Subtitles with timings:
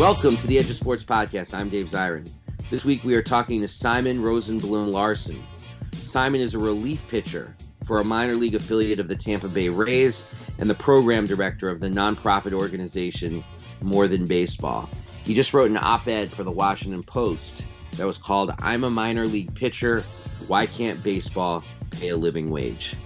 [0.00, 1.52] Welcome to the Edge of Sports Podcast.
[1.52, 2.26] I'm Dave Zirin.
[2.70, 5.44] This week we are talking to Simon Rosenblum Larson.
[5.92, 7.54] Simon is a relief pitcher
[7.84, 10.26] for a minor league affiliate of the Tampa Bay Rays
[10.56, 13.44] and the program director of the nonprofit organization
[13.82, 14.88] More Than Baseball.
[15.22, 17.66] He just wrote an op ed for the Washington Post
[17.98, 20.02] that was called I'm a minor league pitcher.
[20.46, 22.96] Why can't baseball pay a living wage?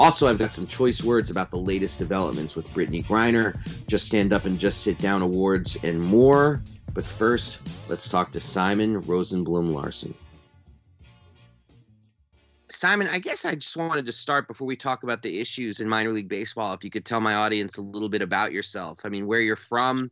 [0.00, 4.32] Also, I've got some choice words about the latest developments with Brittney Griner, Just Stand
[4.32, 6.62] Up and Just Sit Down awards, and more.
[6.94, 10.14] But first, let's talk to Simon Rosenblum Larson.
[12.70, 15.88] Simon, I guess I just wanted to start before we talk about the issues in
[15.90, 16.72] minor league baseball.
[16.72, 19.00] If you could tell my audience a little bit about yourself.
[19.04, 20.10] I mean, where you're from,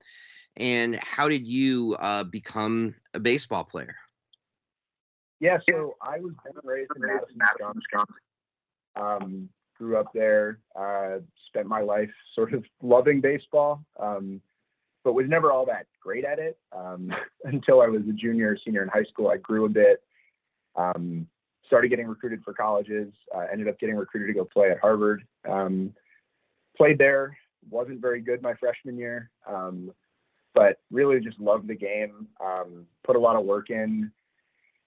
[0.58, 3.97] and how did you uh, become a baseball player?
[5.41, 7.00] Yeah, so I was born and raised in
[7.39, 8.17] Madison, Wisconsin.
[8.95, 9.48] Um,
[9.79, 14.41] grew up there, uh, spent my life sort of loving baseball, um,
[15.05, 17.11] but was never all that great at it um,
[17.45, 19.29] until I was a junior, senior in high school.
[19.29, 20.03] I grew a bit,
[20.77, 21.27] um,
[21.67, 25.25] started getting recruited for colleges, uh, ended up getting recruited to go play at Harvard.
[25.48, 25.95] Um,
[26.77, 27.37] played there,
[27.70, 29.92] wasn't very good my freshman year, um,
[30.55, 34.11] but really just loved the game, um, put a lot of work in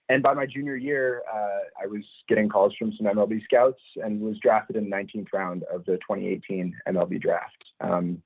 [0.08, 4.20] and by my junior year, uh, I was getting calls from some MLB scouts and
[4.20, 7.64] was drafted in the 19th round of the 2018 MLB draft.
[7.80, 8.22] Um,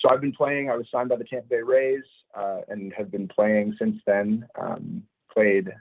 [0.00, 0.70] so I've been playing.
[0.70, 2.04] I was signed by the Tampa Bay Rays
[2.36, 4.46] uh, and have been playing since then.
[4.60, 5.02] Um,
[5.32, 5.72] played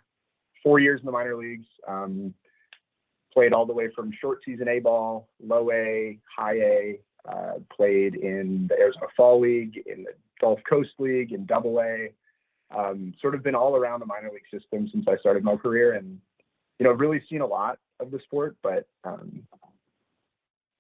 [0.64, 1.68] four years in the minor leagues.
[1.88, 2.34] Um,
[3.34, 7.00] played all the way from short season A ball, low A, high A.
[7.28, 12.10] Uh, played in the Arizona Fall League, in the Gulf Coast League, in Double A
[12.76, 15.94] um, sort of been all around the minor league system since I started my career,
[15.94, 16.20] and
[16.80, 18.58] you know, really seen a lot of the sport.
[18.64, 19.44] But um,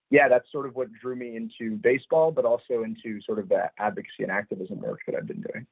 [0.10, 3.70] yeah, that's sort of what drew me into baseball, but also into sort of the
[3.80, 5.66] advocacy and activism work that I've been doing.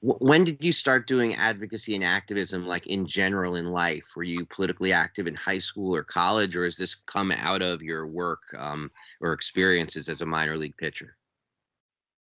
[0.00, 4.12] When did you start doing advocacy and activism, like in general in life?
[4.14, 7.82] Were you politically active in high school or college, or has this come out of
[7.82, 11.16] your work um, or experiences as a minor league pitcher?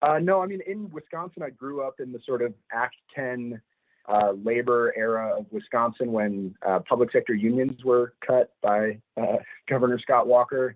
[0.01, 3.61] Uh, no, I mean, in Wisconsin, I grew up in the sort of Act 10
[4.07, 9.37] uh, labor era of Wisconsin when uh, public sector unions were cut by uh,
[9.69, 10.75] Governor Scott Walker.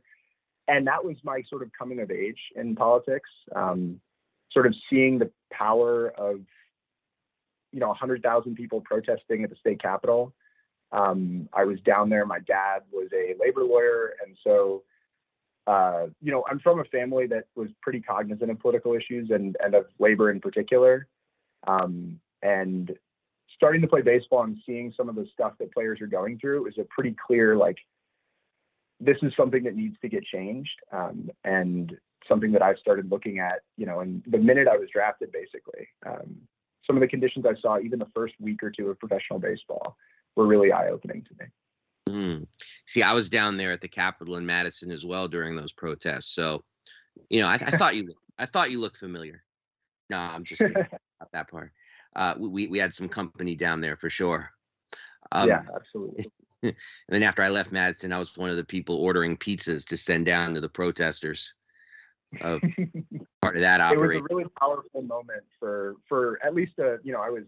[0.67, 3.99] And that was my sort of coming of age in politics, um,
[4.51, 6.41] sort of seeing the power of,
[7.71, 10.33] you know, 100,000 people protesting at the state capitol.
[10.91, 12.25] Um, I was down there.
[12.25, 14.13] My dad was a labor lawyer.
[14.25, 14.83] And so
[15.67, 19.55] uh, you know, I'm from a family that was pretty cognizant of political issues and,
[19.63, 21.07] and of labor in particular.
[21.67, 22.91] Um, and
[23.55, 26.67] starting to play baseball and seeing some of the stuff that players are going through
[26.67, 27.77] is a pretty clear, like,
[28.99, 30.77] this is something that needs to get changed.
[30.91, 31.97] Um, and
[32.27, 35.87] something that I've started looking at, you know, and the minute I was drafted, basically,
[36.05, 36.37] um,
[36.85, 39.97] some of the conditions I saw, even the first week or two of professional baseball,
[40.35, 41.49] were really eye opening to me.
[42.09, 42.47] Mm.
[42.85, 46.33] See, I was down there at the Capitol in Madison as well during those protests.
[46.33, 46.63] So,
[47.29, 49.43] you know, I, I thought you, I thought you looked familiar.
[50.09, 50.75] No, I'm just kidding
[51.19, 51.71] about that part.
[52.15, 54.49] Uh, we we had some company down there for sure.
[55.31, 56.31] Um, yeah, absolutely.
[56.63, 56.75] and
[57.07, 60.25] then after I left Madison, I was one of the people ordering pizzas to send
[60.25, 61.53] down to the protesters.
[62.41, 62.61] Of
[63.41, 64.17] part of that operation.
[64.17, 67.45] It was a really powerful moment for for at least a you know I was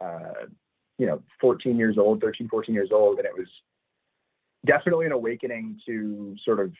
[0.00, 0.46] uh,
[0.98, 3.48] you know 14 years old, 13, 14 years old, and it was
[4.66, 6.72] definitely an awakening to sort of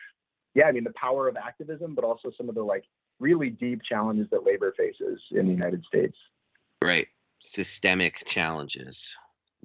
[0.55, 2.85] yeah i mean the power of activism but also some of the like
[3.21, 6.17] really deep challenges that labor faces in the united states.
[6.83, 7.07] Right.
[7.41, 9.15] Systemic challenges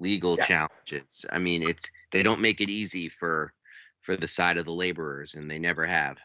[0.00, 0.46] legal yeah.
[0.46, 1.24] challenges.
[1.30, 3.52] I mean it's they don't make it easy for
[4.00, 6.16] for the side of the laborers and they never have.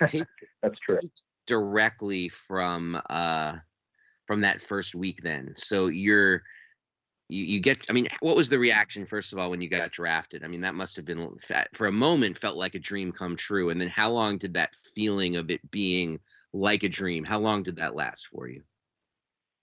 [0.06, 0.24] Take,
[0.62, 1.00] that's true.
[1.46, 3.56] directly from uh
[4.26, 5.54] from that first week then.
[5.56, 6.42] So you're
[7.28, 9.90] you, you get i mean what was the reaction first of all when you got
[9.90, 11.36] drafted i mean that must have been
[11.72, 14.74] for a moment felt like a dream come true and then how long did that
[14.74, 16.18] feeling of it being
[16.52, 18.62] like a dream how long did that last for you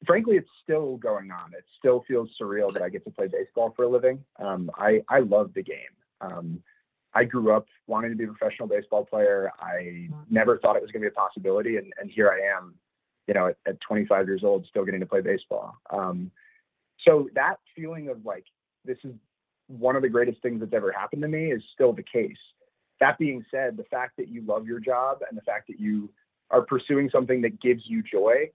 [0.06, 1.54] frankly, it's still going on.
[1.54, 4.24] It still feels surreal that I get to play baseball for a living.
[4.40, 5.78] Um, I I love the game.
[6.22, 6.62] Um,
[7.14, 9.52] I grew up wanting to be a professional baseball player.
[9.60, 12.76] I never thought it was going to be a possibility, and, and here I am,
[13.28, 15.76] you know, at, at 25 years old, still getting to play baseball.
[15.92, 16.30] Um,
[17.08, 18.46] so that feeling of like
[18.84, 19.14] this is
[19.68, 22.38] one of the greatest things that's ever happened to me is still the case.
[23.00, 26.10] That being said, the fact that you love your job and the fact that you
[26.52, 28.50] are pursuing something that gives you joy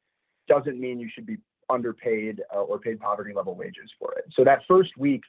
[0.48, 1.38] doesn't mean you should be
[1.68, 4.24] underpaid uh, or paid poverty level wages for it.
[4.34, 5.22] So that first week,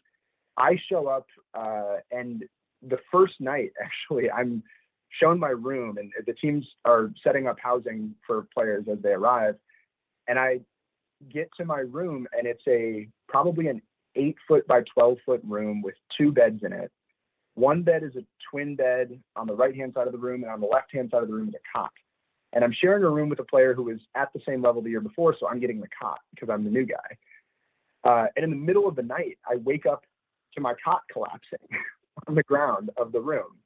[0.58, 2.44] I show up uh, and
[2.88, 4.64] the first night actually I'm
[5.20, 9.56] shown my room and the teams are setting up housing for players as they arrive
[10.28, 10.62] and I
[11.30, 13.82] get to my room and it's a probably an
[14.16, 16.92] eight foot by 12 foot room with two beds in it.
[17.56, 20.52] One bed is a twin bed on the right hand side of the room, and
[20.52, 21.92] on the left hand side of the room is a cot.
[22.54, 24.90] And I'm sharing a room with a player who was at the same level the
[24.90, 27.18] year before, so I'm getting the cot because I'm the new guy.
[28.04, 30.04] Uh, and in the middle of the night, I wake up
[30.56, 31.60] to my cot collapsing
[32.28, 33.58] on the ground of the room.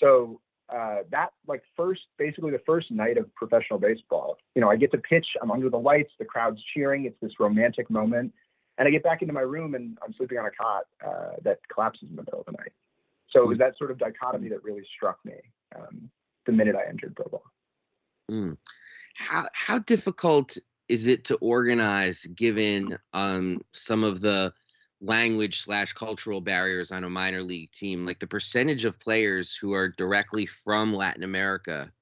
[0.00, 4.76] So uh, that like first, basically the first night of professional baseball, you know, I
[4.76, 5.26] get to pitch.
[5.40, 7.04] I'm under the lights, the crowd's cheering.
[7.04, 8.32] It's this romantic moment,
[8.78, 11.60] and I get back into my room and I'm sleeping on a cot uh, that
[11.72, 12.72] collapses in the middle of the night.
[13.30, 15.34] So it was that sort of dichotomy that really struck me
[15.76, 16.10] um,
[16.46, 17.42] the minute I entered pro ball.
[18.30, 18.56] Mm.
[19.16, 20.56] How how difficult
[20.88, 24.52] is it to organize given um, some of the
[25.04, 28.06] language slash cultural barriers on a minor league team?
[28.06, 31.92] Like the percentage of players who are directly from Latin America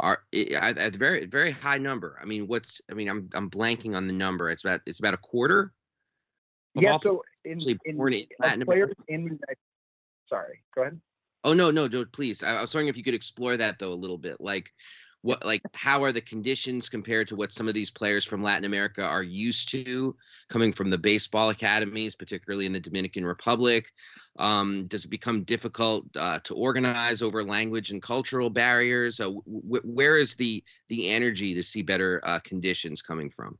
[0.00, 2.18] are at a very very high number.
[2.20, 4.50] I mean, what's I mean, I'm I'm blanking on the number.
[4.50, 5.72] It's about it's about a quarter.
[6.74, 6.98] Yeah.
[7.02, 8.94] So in, in, in Latin America.
[9.08, 9.38] in
[10.32, 11.00] sorry go ahead
[11.44, 13.92] oh no no no please I, I was wondering if you could explore that though
[13.92, 14.72] a little bit like
[15.22, 18.64] what like how are the conditions compared to what some of these players from Latin
[18.64, 20.16] America are used to
[20.48, 23.92] coming from the baseball academies, particularly in the Dominican Republic?
[24.38, 29.20] Um, does it become difficult uh, to organize over language and cultural barriers?
[29.20, 33.58] Uh, w- where is the the energy to see better uh, conditions coming from?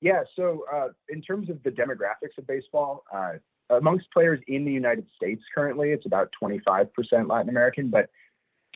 [0.00, 3.34] Yeah, so uh, in terms of the demographics of baseball, uh,
[3.70, 6.88] amongst players in the United States currently, it's about 25%
[7.28, 8.10] Latin American, but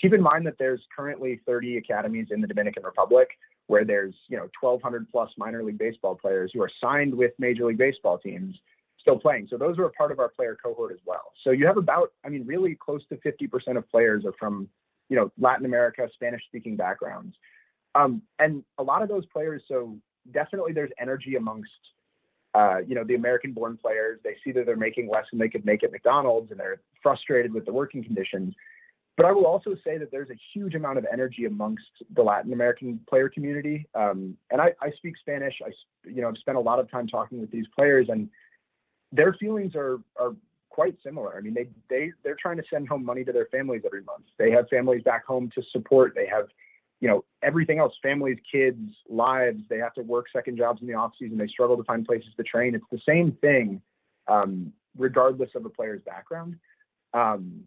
[0.00, 3.30] keep in mind that there's currently 30 academies in the Dominican Republic
[3.66, 7.66] where there's, you know, 1200 plus minor league baseball players who are signed with major
[7.66, 8.54] league baseball teams
[9.00, 9.46] still playing.
[9.50, 11.32] So those are a part of our player cohort as well.
[11.44, 14.68] So you have about, I mean, really close to 50% of players are from,
[15.08, 17.36] you know, Latin America, Spanish speaking backgrounds.
[17.94, 19.96] Um, and a lot of those players, so
[20.32, 21.70] definitely there's energy amongst
[22.54, 25.48] uh, you know, the American born players, they see that they're making less than they
[25.48, 28.54] could make at McDonald's and they're frustrated with the working conditions.
[29.18, 32.52] But I will also say that there's a huge amount of energy amongst the Latin
[32.52, 33.84] American player community.
[33.96, 35.54] Um, and I, I, speak Spanish.
[35.60, 35.70] I,
[36.08, 38.30] you know, I've spent a lot of time talking with these players, and
[39.10, 40.36] their feelings are are
[40.70, 41.36] quite similar.
[41.36, 44.24] I mean, they they they're trying to send home money to their families every month.
[44.38, 46.12] They have families back home to support.
[46.14, 46.46] They have
[47.00, 50.94] you know, everything else, families, kids, lives, they have to work second jobs in the
[50.94, 51.38] off season.
[51.38, 52.74] They struggle to find places to train.
[52.74, 53.80] It's the same thing,
[54.26, 56.56] um, regardless of a player's background.
[57.14, 57.62] Um,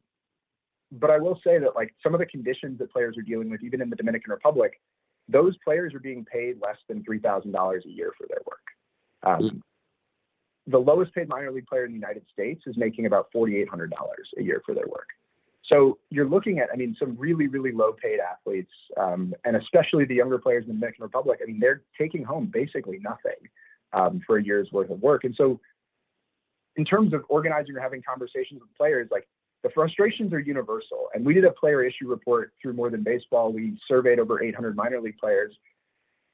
[0.91, 3.63] but I will say that like some of the conditions that players are dealing with,
[3.63, 4.79] even in the Dominican Republic,
[5.29, 8.63] those players are being paid less than three thousand dollars a year for their work.
[9.23, 9.63] Um,
[10.67, 13.69] the lowest paid minor league player in the United States is making about forty eight
[13.69, 15.07] hundred dollars a year for their work.
[15.71, 20.05] So you're looking at, I mean, some really, really low paid athletes, um, and especially
[20.05, 21.39] the younger players in the Dominican Republic.
[21.41, 23.47] I mean, they're taking home basically nothing
[23.93, 25.23] um, for a year's worth of work.
[25.23, 25.59] And so,
[26.75, 29.27] in terms of organizing or having conversations with players, like
[29.63, 31.09] the frustrations are universal.
[31.13, 33.53] And we did a player issue report through More Than Baseball.
[33.53, 35.55] We surveyed over 800 minor league players,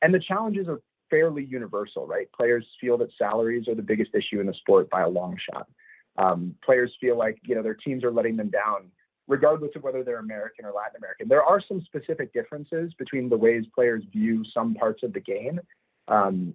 [0.02, 0.80] and the challenges are
[1.10, 2.32] fairly universal, right?
[2.32, 5.68] Players feel that salaries are the biggest issue in the sport by a long shot.
[6.18, 8.92] Um, players feel like you know their teams are letting them down
[9.28, 11.28] regardless of whether they're American or Latin American.
[11.28, 15.60] There are some specific differences between the ways players view some parts of the game.
[16.08, 16.54] Um,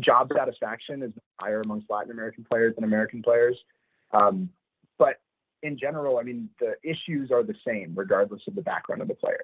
[0.00, 3.56] job satisfaction is higher amongst Latin American players than American players.
[4.12, 4.50] Um,
[5.62, 9.14] in general, I mean, the issues are the same regardless of the background of the
[9.14, 9.42] player.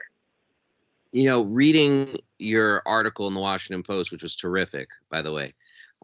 [1.12, 5.54] You know, reading your article in the Washington Post, which was terrific, by the way.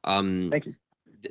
[0.04, 0.74] Um, Thank you.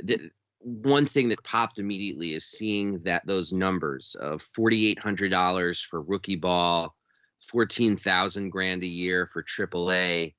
[0.05, 6.35] Th- one thing that popped immediately is seeing that those numbers of $4,800 for rookie
[6.35, 6.95] ball,
[7.39, 10.33] 14,000 grand a year for AAA.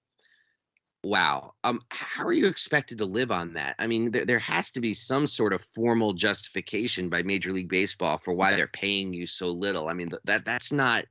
[1.04, 1.54] Wow.
[1.64, 3.76] Um, how are you expected to live on that?
[3.78, 7.68] I mean, there, there has to be some sort of formal justification by Major League
[7.68, 9.88] Baseball for why they're paying you so little.
[9.88, 11.04] I mean, that that's not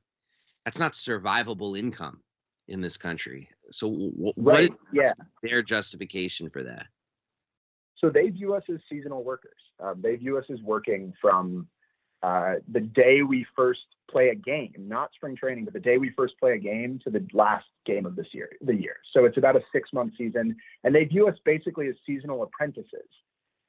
[0.66, 2.22] that's not survivable income.
[2.68, 3.50] in this country.
[3.72, 5.12] So w- what Right, is yeah.
[5.42, 6.88] their justification for that?
[7.96, 9.58] So they view us as seasonal workers.
[9.80, 11.68] Um, they view us as working from
[12.24, 16.10] uh, the day we first play a game, not spring training, but the day we
[16.12, 18.98] first play a game to the last game of this year, the year.
[19.14, 23.08] So it's about a six month season, and they view us basically as seasonal apprentices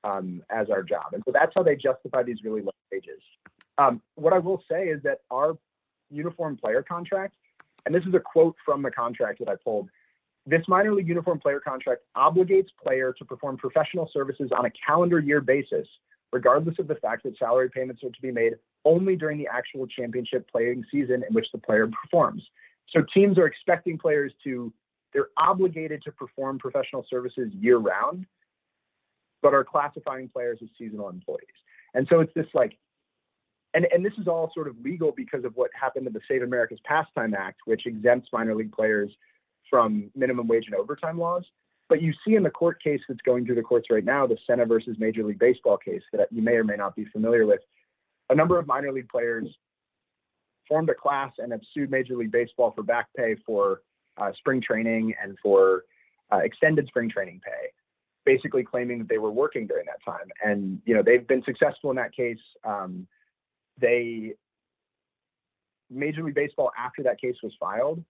[0.04, 3.20] um, as our job, and so that's how they justify these really low wages.
[3.76, 5.56] Um, what I will say is that our
[6.10, 7.34] uniform player contract,
[7.86, 9.88] and this is a quote from the contract that I pulled.
[10.46, 15.18] This minor league uniform player contract obligates player to perform professional services on a calendar
[15.18, 15.86] year basis,
[16.32, 18.54] regardless of the fact that salary payments are to be made
[18.84, 22.42] only during the actual championship playing season in which the player performs.
[22.90, 24.72] So teams are expecting players to,
[25.12, 28.26] they're obligated to perform professional services year round,
[29.42, 31.46] but are classifying players as seasonal employees.
[31.94, 32.76] And so it's this like,
[33.74, 36.42] and, and this is all sort of legal because of what happened in the Save
[36.42, 39.10] America's Pastime Act, which exempts minor league players
[39.68, 41.44] from minimum wage and overtime laws.
[41.88, 44.36] But you see in the court case that's going through the courts right now, the
[44.46, 47.60] Senne versus Major League Baseball case that you may or may not be familiar with,
[48.30, 49.48] a number of minor league players
[50.68, 53.80] formed a class and have sued Major League Baseball for back pay for
[54.18, 55.84] uh, spring training and for
[56.30, 57.68] uh, extended spring training pay,
[58.26, 60.28] basically claiming that they were working during that time.
[60.44, 62.38] And you know they've been successful in that case.
[62.64, 63.06] Um,
[63.80, 64.34] they
[65.90, 68.04] Major League Baseball, after that case was filed,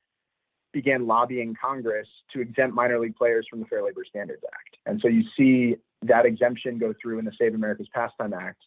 [0.79, 4.77] began lobbying Congress to exempt minor league players from the Fair Labor Standards Act.
[4.87, 8.63] And so you see that exemption go through in the Save America's Pastime Act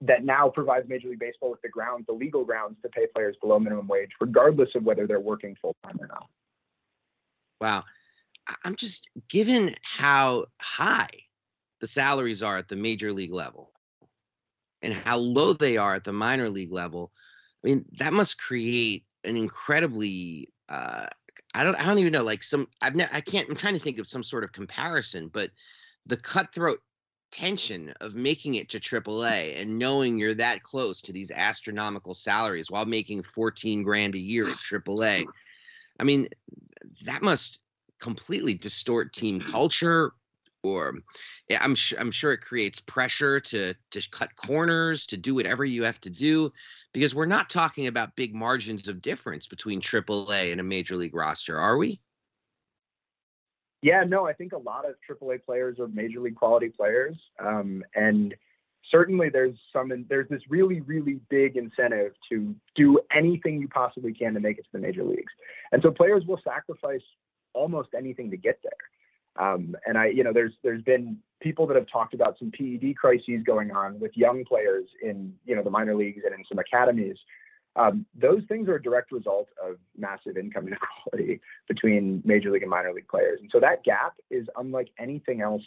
[0.00, 3.36] that now provides Major League Baseball with the grounds, the legal grounds to pay players
[3.42, 6.26] below minimum wage, regardless of whether they're working full time or not.
[7.60, 7.84] Wow.
[8.64, 11.10] I'm just given how high
[11.82, 13.70] the salaries are at the major league level
[14.80, 17.12] and how low they are at the minor league level.
[17.62, 21.06] I mean, that must create an incredibly uh
[21.54, 23.80] I don't I don't even know like some I've ne- I can't I'm trying to
[23.80, 25.50] think of some sort of comparison, but
[26.06, 26.80] the cutthroat
[27.30, 32.70] tension of making it to AAA and knowing you're that close to these astronomical salaries
[32.70, 35.24] while making 14 grand a year at AAA.
[35.98, 36.28] I mean,
[37.04, 37.58] that must
[38.00, 40.12] completely distort team culture
[40.64, 40.94] or
[41.48, 45.64] yeah, I'm sure I'm sure it creates pressure to to cut corners, to do whatever
[45.64, 46.52] you have to do
[46.92, 51.14] because we're not talking about big margins of difference between AAA and a major league
[51.14, 52.00] roster, are we?
[53.82, 57.84] Yeah, no, I think a lot of AAA players are major league quality players, um,
[57.94, 58.34] and
[58.90, 64.32] certainly there's some there's this really really big incentive to do anything you possibly can
[64.32, 65.32] to make it to the major leagues,
[65.72, 67.02] and so players will sacrifice
[67.52, 68.72] almost anything to get there.
[69.36, 72.96] Um, and I, you know, there's there's been people that have talked about some PED
[72.96, 76.58] crises going on with young players in you know the minor leagues and in some
[76.58, 77.16] academies
[77.76, 82.70] um, those things are a direct result of massive income inequality between major league and
[82.70, 83.40] minor league players.
[83.40, 85.62] And so that gap is unlike anything else,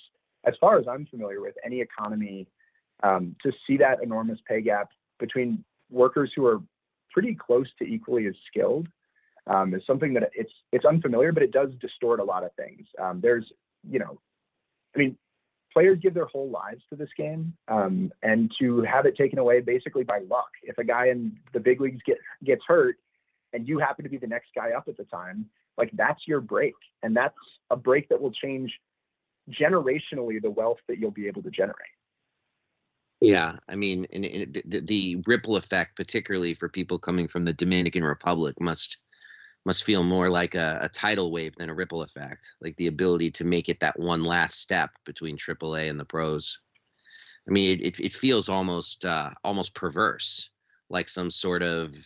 [0.45, 2.47] as far as I'm familiar with, any economy.
[3.03, 6.59] Um, to see that enormous pay gap between workers who are
[7.11, 8.87] pretty close to equally as skilled
[9.47, 12.87] um, is something that it's it's unfamiliar, but it does distort a lot of things.
[12.99, 13.45] Um, there's,
[13.89, 14.19] you know,
[14.95, 15.17] I mean,
[15.73, 19.61] players give their whole lives to this game, um, and to have it taken away
[19.61, 20.49] basically by luck.
[20.63, 22.97] If a guy in the big leagues get gets hurt,
[23.53, 25.45] and you happen to be the next guy up at the time,
[25.77, 27.35] like that's your break, and that's
[27.69, 28.73] a break that will change
[29.49, 31.75] generationally the wealth that you'll be able to generate.
[33.21, 37.53] Yeah, I mean, and, and the, the ripple effect, particularly for people coming from the
[37.53, 38.97] Dominican Republic, must
[39.67, 43.29] must feel more like a, a, tidal wave than a ripple effect, like the ability
[43.29, 46.59] to make it that one last step between AAA and the pros.
[47.49, 50.51] I mean, it, it feels almost uh, almost perverse,
[50.89, 51.97] like some sort of,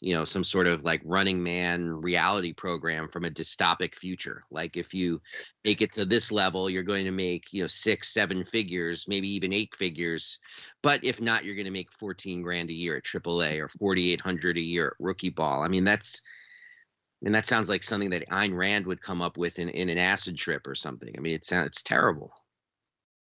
[0.00, 4.42] you know, some sort of like Running Man reality program from a dystopic future.
[4.50, 5.20] Like if you
[5.62, 9.28] make it to this level, you're going to make you know six, seven figures, maybe
[9.28, 10.38] even eight figures.
[10.82, 14.56] But if not, you're going to make 14 grand a year at AAA or 4,800
[14.56, 15.62] a year at rookie ball.
[15.62, 16.22] I mean, that's
[17.24, 19.98] and that sounds like something that Ayn Rand would come up with in, in an
[19.98, 21.14] acid trip or something.
[21.16, 22.32] I mean, it sounds it's terrible.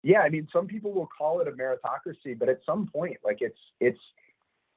[0.03, 3.39] Yeah, I mean, some people will call it a meritocracy, but at some point, like
[3.41, 4.01] it's it's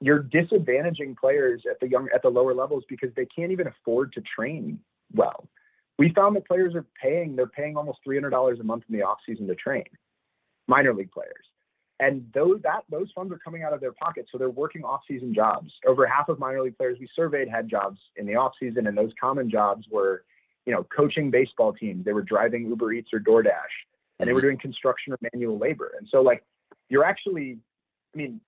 [0.02, 4.12] you're disadvantaging players at the young at the lower levels because they can't even afford
[4.14, 4.80] to train
[5.14, 5.48] well.
[5.98, 8.98] We found that players are paying they're paying almost three hundred dollars a month in
[8.98, 9.86] the off season to train,
[10.68, 11.46] minor league players
[12.00, 15.34] and those that those funds are coming out of their pockets so they're working off-season
[15.34, 15.72] jobs.
[15.86, 19.12] Over half of minor league players we surveyed had jobs in the off-season and those
[19.20, 20.24] common jobs were
[20.66, 22.06] you know coaching baseball teams.
[22.06, 23.74] They were driving uber eats or doordash
[24.20, 24.48] and they were mm-hmm.
[24.48, 25.92] doing construction or manual labor.
[25.98, 26.44] And so like
[26.90, 27.60] you're actually
[28.14, 28.42] i mean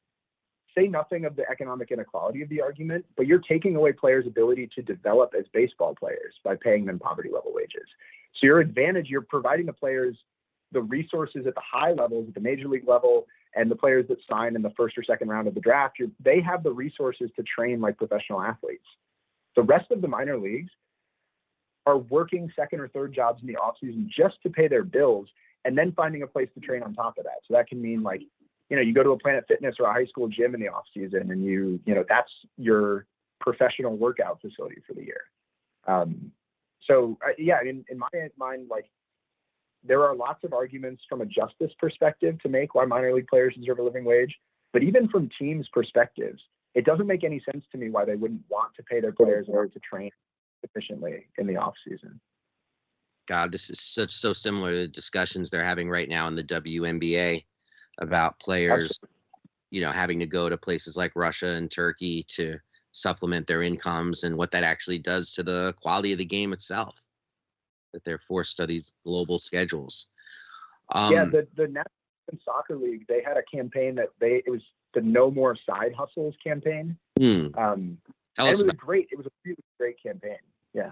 [0.77, 4.69] say nothing of the economic inequality of the argument, but you're taking away players' ability
[4.75, 7.87] to develop as baseball players by paying them poverty level wages.
[8.33, 10.17] So your advantage, you're providing the players
[10.71, 14.17] the resources at the high levels, at the major league level, and the players that
[14.29, 17.43] sign in the first or second round of the draft, they have the resources to
[17.43, 18.85] train like professional athletes.
[19.55, 20.71] The rest of the minor leagues
[21.85, 25.27] are working second or third jobs in the offseason just to pay their bills
[25.63, 27.39] and then finding a place to train on top of that.
[27.47, 28.21] So that can mean like
[28.69, 30.69] you know, you go to a Planet Fitness or a high school gym in the
[30.69, 33.05] off season, and you, you know, that's your
[33.39, 35.21] professional workout facility for the year.
[35.87, 36.31] Um,
[36.87, 38.07] so uh, yeah, in, in my
[38.37, 38.85] mind, like
[39.87, 43.55] there are lots of arguments from a justice perspective to make why minor league players
[43.55, 44.35] deserve a living wage,
[44.73, 46.41] but even from teams' perspectives,
[46.73, 49.47] it doesn't make any sense to me why they wouldn't want to pay their players
[49.47, 50.11] in order to train
[50.63, 52.19] efficiently in the off season.
[53.27, 56.43] God, this is such so similar to the discussions they're having right now in the
[56.43, 57.43] WNBA
[57.99, 59.03] about players,
[59.71, 62.59] you know, having to go to places like Russia and Turkey to
[62.91, 67.04] supplement their incomes and what that actually does to the quality of the game itself.
[67.95, 70.07] That they're forced to these global schedules.
[70.91, 74.61] Um, yeah, the the National Soccer League they had a campaign that they it was
[74.93, 76.97] the No More Side Hustles campaign.
[77.17, 77.47] Hmm.
[77.57, 77.97] Um,
[78.35, 79.07] Tell us it was about- great.
[79.13, 80.39] It was a really great campaign.
[80.73, 80.91] Yeah.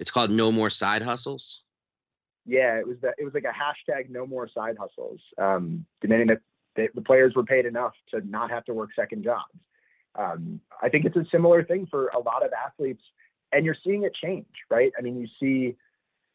[0.00, 1.62] It's called No More Side Hustles.
[2.44, 3.14] Yeah, it was that.
[3.18, 6.40] It was like a hashtag No More Side Hustles, um, demanding that
[6.74, 9.54] they, the players were paid enough to not have to work second jobs.
[10.16, 13.02] Um, I think it's a similar thing for a lot of athletes,
[13.52, 14.92] and you're seeing it change, right?
[14.98, 15.76] I mean, you see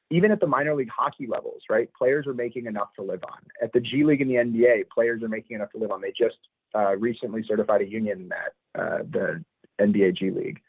[0.09, 1.89] even at the minor league hockey levels, right?
[1.93, 3.39] Players are making enough to live on.
[3.61, 6.01] At the G League and the NBA, players are making enough to live on.
[6.01, 6.37] They just
[6.75, 9.43] uh, recently certified a union at uh, the
[9.79, 10.61] NBA G League.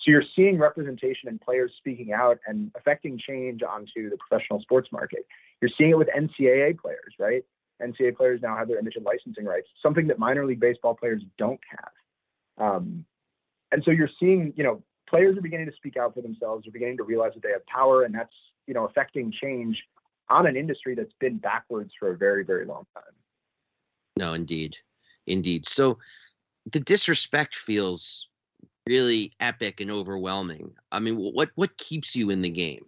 [0.00, 4.88] So you're seeing representation and players speaking out and affecting change onto the professional sports
[4.92, 5.26] market.
[5.60, 7.44] You're seeing it with NCAA players, right?
[7.82, 11.22] NCAA players now have their image and licensing rights, something that minor league baseball players
[11.38, 12.66] don't have.
[12.68, 13.04] Um,
[13.72, 16.64] and so you're seeing, you know, players are beginning to speak out for themselves.
[16.64, 18.32] They're beginning to realize that they have power, and that's,
[18.66, 19.82] you know, affecting change
[20.28, 23.04] on an industry that's been backwards for a very, very long time.
[24.16, 24.76] No, indeed,
[25.26, 25.66] indeed.
[25.66, 25.98] So
[26.72, 28.28] the disrespect feels
[28.86, 30.72] really epic and overwhelming.
[30.90, 32.86] I mean, what what keeps you in the game?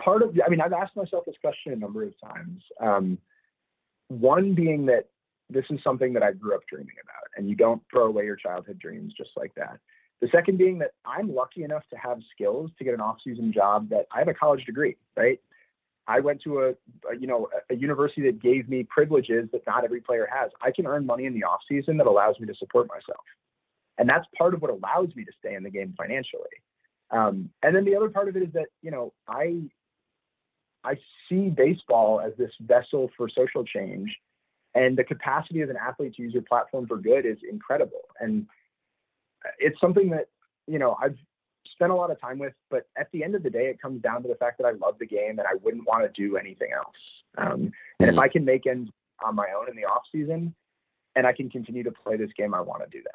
[0.00, 2.62] Part of, I mean, I've asked myself this question a number of times.
[2.80, 3.18] Um,
[4.08, 5.08] one being that
[5.48, 8.36] this is something that I grew up dreaming about, and you don't throw away your
[8.36, 9.78] childhood dreams just like that.
[10.22, 13.88] The second being that I'm lucky enough to have skills to get an off-season job
[13.90, 15.40] that I have a college degree, right?
[16.06, 16.68] I went to a,
[17.10, 20.52] a, you know a university that gave me privileges that not every player has.
[20.60, 23.24] I can earn money in the off season that allows me to support myself,
[23.98, 26.42] and that's part of what allows me to stay in the game financially.
[27.10, 29.62] Um, and then the other part of it is that you know I
[30.84, 30.94] I
[31.28, 34.16] see baseball as this vessel for social change,
[34.74, 38.02] and the capacity of an athlete to use your platform for good is incredible.
[38.20, 38.46] And
[39.58, 40.28] it's something that
[40.66, 41.16] you know I've
[41.72, 42.54] spent a lot of time with.
[42.70, 44.72] But at the end of the day, it comes down to the fact that I
[44.72, 46.96] love the game and I wouldn't want to do anything else.
[47.38, 48.10] Um, and mm-hmm.
[48.10, 48.90] if I can make ends
[49.24, 50.54] on my own in the off season,
[51.16, 53.14] and I can continue to play this game, I want to do that.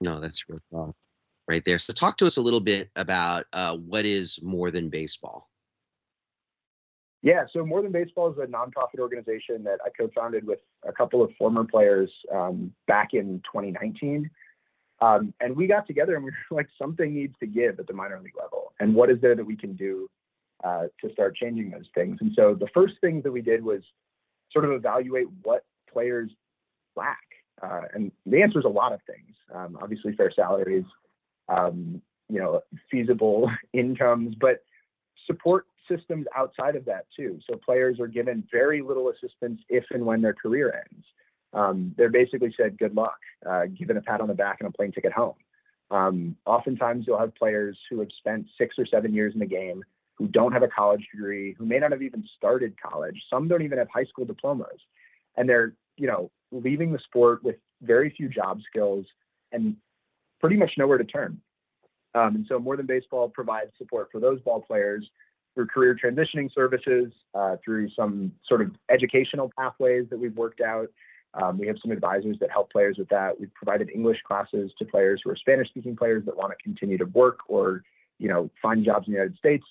[0.00, 0.94] No, that's real talk
[1.50, 1.78] right there.
[1.78, 5.48] So talk to us a little bit about uh, what is More Than Baseball.
[7.22, 11.22] Yeah, so More Than Baseball is a nonprofit organization that I co-founded with a couple
[11.22, 14.30] of former players um, back in 2019.
[15.00, 17.92] Um, and we got together and we were like, something needs to give at the
[17.92, 18.72] minor league level.
[18.80, 20.08] And what is there that we can do
[20.64, 22.18] uh, to start changing those things?
[22.20, 23.82] And so the first thing that we did was
[24.52, 26.30] sort of evaluate what players
[26.96, 27.18] lack.
[27.62, 29.36] Uh, and the answer is a lot of things.
[29.54, 30.84] Um, obviously, fair salaries,
[31.48, 32.60] um, you know,
[32.90, 34.64] feasible incomes, but
[35.26, 37.38] support systems outside of that too.
[37.48, 41.04] So players are given very little assistance if and when their career ends
[41.52, 44.72] um, they're basically said good luck, uh, given a pat on the back and a
[44.72, 45.34] plane ticket home.
[45.90, 49.82] Um, oftentimes, you'll have players who have spent six or seven years in the game
[50.14, 53.16] who don't have a college degree, who may not have even started college.
[53.30, 54.78] Some don't even have high school diplomas,
[55.36, 59.06] and they're you know leaving the sport with very few job skills
[59.52, 59.76] and
[60.40, 61.40] pretty much nowhere to turn.
[62.14, 65.08] Um, and so, More Than Baseball provides support for those ball players
[65.54, 70.88] through career transitioning services, uh, through some sort of educational pathways that we've worked out,
[71.34, 73.38] um, we have some advisors that help players with that.
[73.38, 77.04] We've provided English classes to players who are Spanish-speaking players that want to continue to
[77.04, 77.82] work or,
[78.18, 79.64] you know, find jobs in the United States.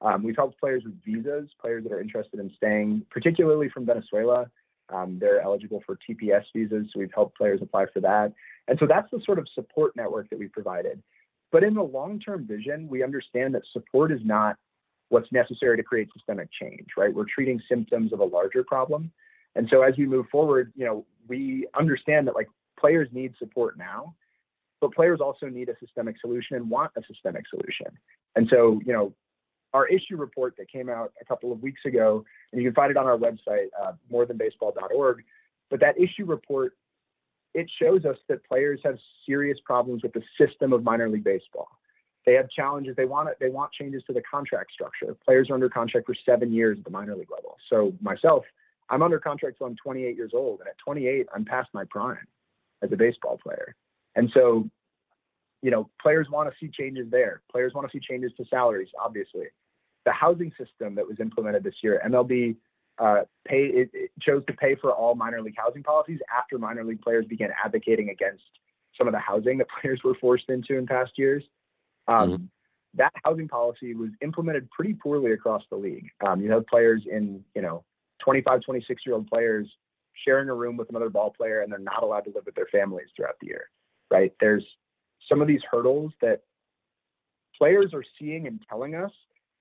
[0.00, 4.50] Um, we've helped players with visas, players that are interested in staying, particularly from Venezuela.
[4.92, 8.32] Um, they're eligible for TPS visas, so we've helped players apply for that.
[8.68, 11.02] And so that's the sort of support network that we've provided.
[11.52, 14.56] But in the long-term vision, we understand that support is not
[15.08, 17.14] what's necessary to create systemic change, right?
[17.14, 19.12] We're treating symptoms of a larger problem.
[19.56, 23.78] And so as we move forward, you know, we understand that like players need support
[23.78, 24.14] now,
[24.80, 27.86] but players also need a systemic solution and want a systemic solution.
[28.36, 29.14] And so, you know,
[29.72, 32.90] our issue report that came out a couple of weeks ago, and you can find
[32.90, 35.24] it on our website, uh, morethanbaseball.org.
[35.68, 36.76] But that issue report,
[37.54, 41.68] it shows us that players have serious problems with the system of minor league baseball.
[42.24, 42.96] They have challenges.
[42.96, 45.16] They want it, they want changes to the contract structure.
[45.24, 47.56] Players are under contract for seven years at the minor league level.
[47.68, 48.44] So myself,
[48.90, 52.26] I'm under contract till I'm 28 years old, and at 28, I'm past my prime
[52.82, 53.74] as a baseball player.
[54.14, 54.68] And so,
[55.62, 57.42] you know, players want to see changes there.
[57.50, 59.46] Players want to see changes to salaries, obviously.
[60.04, 62.56] The housing system that was implemented this year, MLB
[62.98, 66.84] uh, pay it, it chose to pay for all minor league housing policies after minor
[66.84, 68.44] league players began advocating against
[68.96, 71.42] some of the housing that players were forced into in past years.
[72.06, 72.44] Um, mm-hmm.
[72.96, 76.10] That housing policy was implemented pretty poorly across the league.
[76.24, 77.82] Um, you have players in, you know,
[78.24, 79.68] 25, 26 year old players
[80.24, 82.68] sharing a room with another ball player and they're not allowed to live with their
[82.72, 83.68] families throughout the year,
[84.10, 84.32] right?
[84.40, 84.64] There's
[85.28, 86.42] some of these hurdles that
[87.56, 89.10] players are seeing and telling us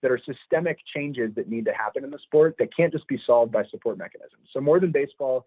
[0.01, 3.19] that are systemic changes that need to happen in the sport that can't just be
[3.25, 4.47] solved by support mechanisms.
[4.51, 5.45] So more than baseball,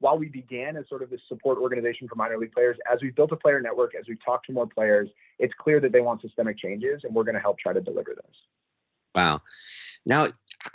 [0.00, 3.14] while we began as sort of this support organization for minor league players, as we've
[3.14, 6.20] built a player network, as we've talked to more players, it's clear that they want
[6.20, 8.34] systemic changes, and we're going to help try to deliver those.
[9.14, 9.42] Wow.
[10.04, 10.28] Now,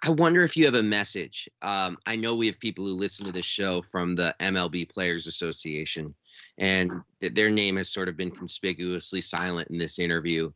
[0.04, 1.50] I wonder if you have a message.
[1.62, 5.28] Um, I know we have people who listen to this show from the MLB Players
[5.28, 6.14] Association,
[6.58, 10.52] and their name has sort of been conspicuously silent in this interview.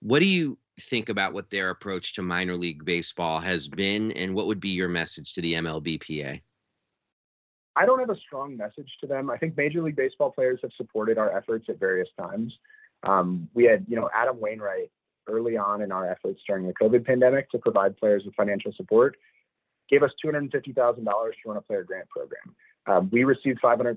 [0.00, 4.34] What do you think about what their approach to minor league baseball has been, and
[4.34, 6.40] what would be your message to the MLBPA?
[7.76, 9.30] I don't have a strong message to them.
[9.30, 12.58] I think Major League Baseball players have supported our efforts at various times.
[13.04, 14.90] Um, we had, you know, Adam Wainwright
[15.26, 19.16] early on in our efforts during the COVID pandemic to provide players with financial support,
[19.88, 21.04] gave us $250,000 to
[21.46, 22.54] run a player grant program.
[22.86, 23.96] Um, we received $500,000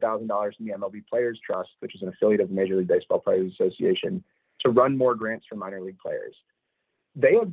[0.55, 3.53] from the MLB Players Trust, which is an affiliate of the Major League Baseball Players
[3.53, 4.23] Association,
[4.61, 6.35] to run more grants for minor league players.
[7.15, 7.51] They have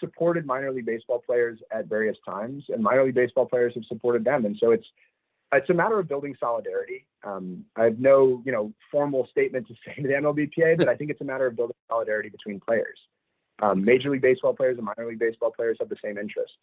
[0.00, 4.24] supported minor league baseball players at various times, and minor league baseball players have supported
[4.24, 4.44] them.
[4.44, 4.86] And so it's
[5.52, 7.06] it's a matter of building solidarity.
[7.24, 10.96] Um, I have no, you know, formal statement to say to the MLBPA, but I
[10.96, 12.98] think it's a matter of building solidarity between players.
[13.62, 16.56] Um, Major League Baseball players and minor league baseball players have the same interests.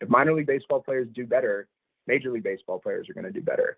[0.00, 1.68] If minor league baseball players do better,
[2.06, 3.76] Major League Baseball players are going to do better.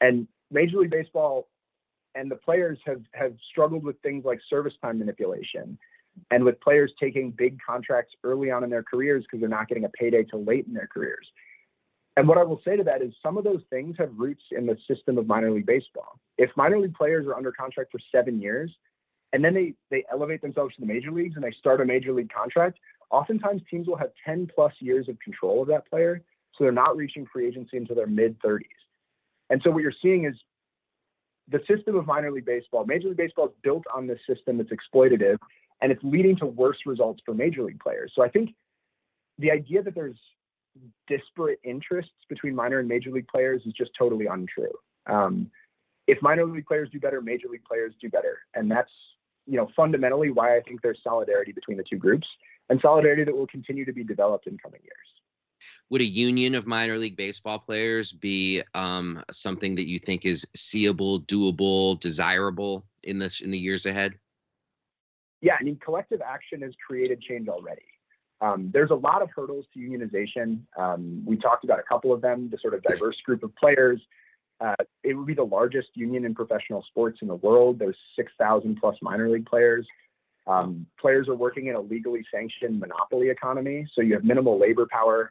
[0.00, 1.48] And Major League Baseball
[2.14, 5.78] and the players have have struggled with things like service time manipulation
[6.30, 9.84] and with players taking big contracts early on in their careers because they're not getting
[9.84, 11.26] a payday till late in their careers.
[12.16, 14.66] And what I will say to that is some of those things have roots in
[14.66, 16.18] the system of minor league baseball.
[16.36, 18.70] If minor league players are under contract for seven years
[19.32, 22.12] and then they, they elevate themselves to the major leagues and they start a major
[22.12, 22.78] league contract,
[23.10, 26.20] oftentimes teams will have 10 plus years of control of that player.
[26.56, 28.60] So they're not reaching free agency until their mid 30s.
[29.48, 30.34] And so what you're seeing is
[31.48, 34.70] the system of minor league baseball, Major League Baseball is built on this system that's
[34.70, 35.38] exploitative
[35.80, 38.12] and it's leading to worse results for major league players.
[38.14, 38.50] So I think
[39.38, 40.16] the idea that there's
[41.06, 44.72] disparate interests between minor and major league players is just totally untrue.
[45.06, 45.50] Um,
[46.06, 48.90] if minor league players do better, major league players do better, and that's
[49.46, 52.26] you know fundamentally why I think there's solidarity between the two groups
[52.68, 55.06] and solidarity that will continue to be developed in coming years.
[55.90, 60.46] Would a union of minor league baseball players be um, something that you think is
[60.56, 64.14] seeable, doable, desirable in this in the years ahead?
[65.40, 67.82] Yeah, I mean, collective action has created change already.
[68.42, 70.60] Um, there's a lot of hurdles to unionization.
[70.76, 74.00] Um, we talked about a couple of them, the sort of diverse group of players.
[74.60, 74.74] Uh,
[75.04, 77.78] it would be the largest union in professional sports in the world.
[77.78, 79.86] There's 6,000 plus minor league players.
[80.48, 84.88] Um, players are working in a legally sanctioned monopoly economy, so you have minimal labor
[84.90, 85.30] power.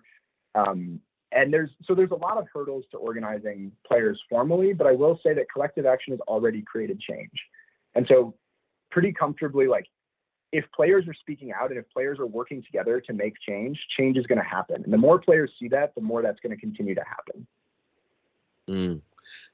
[0.56, 1.02] Um,
[1.34, 5.20] and there's so there's a lot of hurdles to organizing players formally, but I will
[5.24, 7.32] say that collective action has already created change.
[7.96, 8.36] And so
[8.90, 9.86] pretty comfortably, like
[10.52, 14.18] if players are speaking out and if players are working together to make change, change
[14.18, 14.84] is going to happen.
[14.84, 17.48] And the more players see that, the more that's going to continue to happen.
[18.70, 19.02] Mm,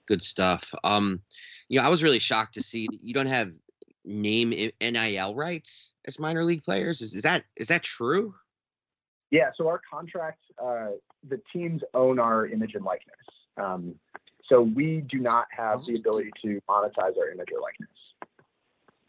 [0.07, 0.73] good stuff.
[0.83, 1.21] Um,
[1.69, 3.51] you know, I was really shocked to see you don't have
[4.05, 4.49] name
[4.81, 7.01] NIL rights as minor league players.
[7.01, 8.33] Is, is that is that true?
[9.29, 9.51] Yeah.
[9.55, 10.87] So our contract, uh,
[11.27, 13.15] the teams own our image and likeness.
[13.57, 13.95] Um,
[14.47, 17.89] so we do not have the ability to monetize our image or likeness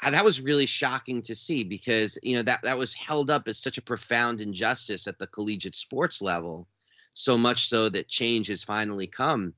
[0.02, 3.58] that was really shocking to see because you know that that was held up as
[3.58, 6.68] such a profound injustice at the collegiate sports level
[7.14, 9.52] so much so that change has finally come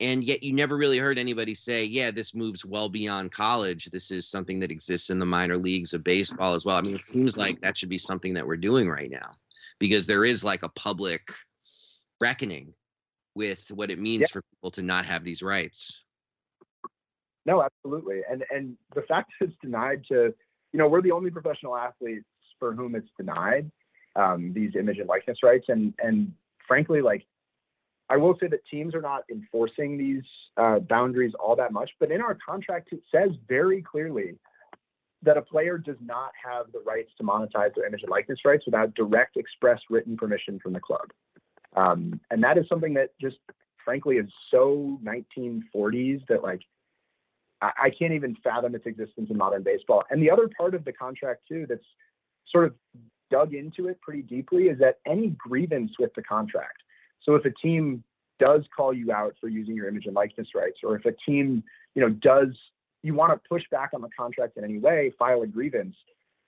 [0.00, 4.10] and yet you never really heard anybody say yeah this moves well beyond college this
[4.10, 7.00] is something that exists in the minor leagues of baseball as well i mean it
[7.00, 9.30] seems like that should be something that we're doing right now
[9.78, 11.32] because there is like a public
[12.20, 12.74] reckoning
[13.34, 14.32] with what it means yeah.
[14.32, 16.01] for people to not have these rights.
[17.46, 18.20] No, absolutely.
[18.30, 20.34] And and the fact that it's denied to,
[20.72, 22.26] you know, we're the only professional athletes
[22.58, 23.70] for whom it's denied
[24.16, 25.66] um, these image and likeness rights.
[25.68, 26.32] And and
[26.66, 27.24] frankly, like
[28.08, 30.24] I will say that teams are not enforcing these
[30.56, 34.38] uh, boundaries all that much, but in our contract it says very clearly
[35.22, 38.66] that a player does not have the rights to monetize their image and likeness rights
[38.66, 41.10] without direct express written permission from the club.
[41.76, 43.36] Um, and that is something that just
[43.84, 46.60] frankly is so 1940s that like
[47.62, 50.04] I, I can't even fathom its existence in modern baseball.
[50.10, 51.86] And the other part of the contract too that's
[52.50, 52.74] sort of
[53.30, 56.82] dug into it pretty deeply is that any grievance with the contract.
[57.22, 58.04] So if a team
[58.38, 61.62] does call you out for using your image and likeness rights, or if a team,
[61.94, 62.54] you know, does
[63.02, 65.94] you want to push back on the contract in any way, file a grievance.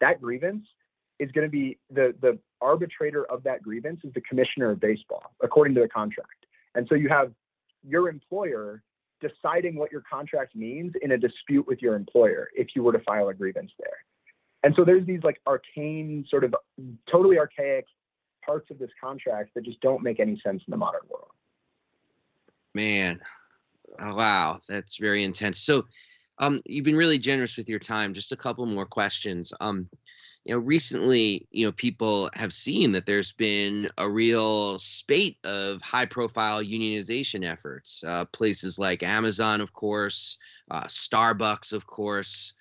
[0.01, 0.67] That grievance
[1.19, 5.35] is going to be the the arbitrator of that grievance is the commissioner of baseball,
[5.43, 6.47] according to the contract.
[6.75, 7.33] And so you have
[7.87, 8.83] your employer
[9.27, 13.01] deciding what your contract means in a dispute with your employer if you were to
[13.01, 13.99] file a grievance there.
[14.63, 16.55] And so there's these like arcane, sort of
[17.11, 17.87] totally archaic
[18.45, 21.31] parts of this contract that just don't make any sense in the modern world.
[22.75, 23.21] Man,
[24.01, 25.61] oh, wow, that's very intense.
[25.61, 25.85] So,
[26.39, 28.13] um, you've been really generous with your time.
[28.13, 29.53] Just a couple more questions.
[29.61, 29.89] Um,
[30.45, 35.81] you know, recently, you know, people have seen that there's been a real spate of
[35.81, 38.05] high-profile unionization efforts.
[38.07, 40.37] Uh, places like Amazon, of course,
[40.71, 42.53] uh, Starbucks, of course.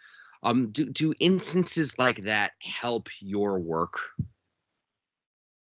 [0.43, 3.99] Um, do do instances like that help your work?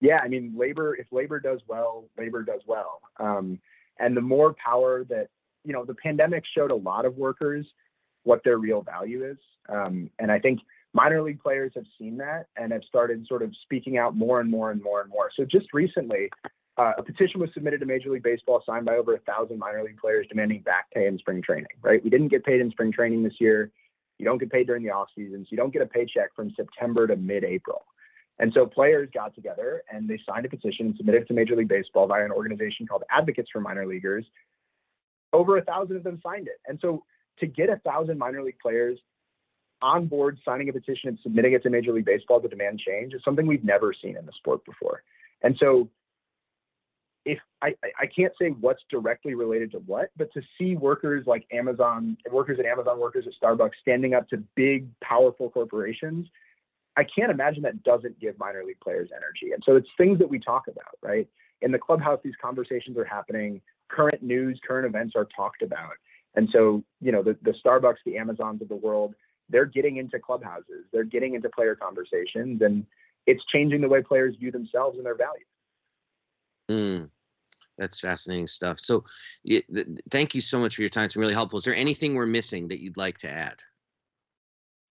[0.01, 0.95] Yeah, I mean, labor.
[0.95, 3.01] If labor does well, labor does well.
[3.19, 3.59] Um,
[3.99, 5.29] and the more power that
[5.65, 7.67] you know, the pandemic showed a lot of workers
[8.23, 9.39] what their real value is.
[9.69, 10.61] Um, and I think
[10.95, 14.51] minor league players have seen that and have started sort of speaking out more and
[14.51, 15.31] more and more and more.
[15.37, 16.31] So just recently,
[16.77, 19.83] uh, a petition was submitted to Major League Baseball, signed by over a thousand minor
[19.83, 21.67] league players, demanding back pay in spring training.
[21.83, 22.03] Right?
[22.03, 23.71] We didn't get paid in spring training this year.
[24.19, 26.53] You don't get paid during the off season, so you don't get a paycheck from
[26.57, 27.85] September to mid-April.
[28.41, 31.57] And so players got together and they signed a petition and submitted it to Major
[31.57, 34.25] League Baseball via an organization called Advocates for Minor Leaguers.
[35.33, 36.61] Over a thousand of them signed it.
[36.67, 37.05] And so
[37.41, 38.99] to get a thousand minor league players
[39.83, 43.15] on board signing a petition and submitting it to Major League Baseball to demand change
[43.15, 45.03] is something we've never seen in the sport before.
[45.43, 45.89] And so
[47.25, 51.47] if I, I can't say what's directly related to what, but to see workers like
[51.53, 56.27] Amazon, workers at Amazon, workers at Starbucks standing up to big, powerful corporations,
[56.97, 59.53] I can't imagine that doesn't give minor league players energy.
[59.53, 61.29] And so it's things that we talk about, right?
[61.61, 63.61] In the clubhouse, these conversations are happening.
[63.89, 65.93] Current news, current events are talked about.
[66.35, 69.15] And so, you know, the, the Starbucks, the Amazons of the world,
[69.49, 72.87] they're getting into clubhouses, they're getting into player conversations, and
[73.27, 75.45] it's changing the way players view themselves and their value.
[76.71, 77.11] Mm,
[77.77, 78.79] that's fascinating stuff.
[78.79, 79.05] So,
[79.47, 79.65] th-
[80.11, 81.07] thank you so much for your time.
[81.07, 81.59] It's been really helpful.
[81.59, 83.57] Is there anything we're missing that you'd like to add?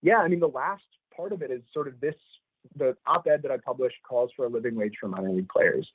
[0.02, 2.14] Yeah, I mean, the last part of it is sort of this
[2.76, 5.88] the op-ed that I published calls for a living wage for minor league players.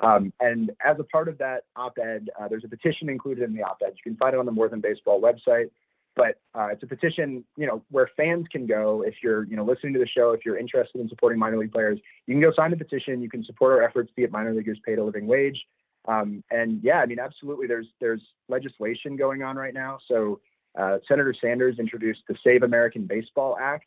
[0.00, 3.62] Um, and as a part of that op-ed, uh, there's a petition included in the
[3.62, 3.94] op-ed.
[3.96, 5.70] You can find it on the More Than Baseball website.
[6.16, 9.64] But uh, it's a petition, you know, where fans can go if you're, you know,
[9.64, 10.32] listening to the show.
[10.32, 13.22] If you're interested in supporting minor league players, you can go sign the petition.
[13.22, 15.64] You can support our efforts to get minor leaguers paid a living wage.
[16.08, 17.66] Um, and yeah, I mean, absolutely.
[17.66, 19.98] There's there's legislation going on right now.
[20.08, 20.40] So
[20.76, 23.86] uh, Senator Sanders introduced the Save American Baseball Act,